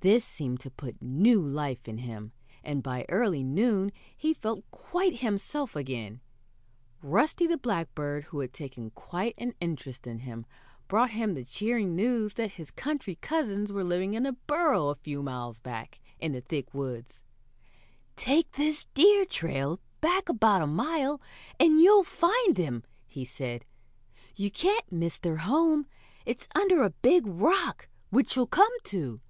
[0.00, 2.30] This seemed to put new life in him,
[2.62, 6.20] and by early noon he felt quite himself again.
[7.02, 10.46] Rusty the Blackbird, who had taken quite an interest in him,
[10.86, 14.94] brought him the cheering news that his country cousins were living in a burrow a
[14.94, 17.24] few miles back in the thick woods.
[18.14, 21.20] "Take this deer trail back about a mile,
[21.58, 23.64] and you'll find them," he said.
[24.36, 25.86] "You can't miss their home.
[26.24, 29.20] It's under a big rock which you'll come to."